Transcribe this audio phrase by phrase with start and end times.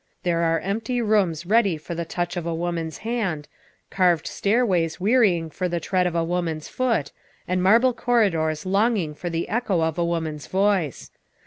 [0.23, 3.47] There are empty rooms ready for the touch of a woman's hand,
[3.91, 7.11] carved stairways wearying for the tread of a woman's foot,
[7.47, 11.11] and marble corridors longing for the echo of a woman's voice.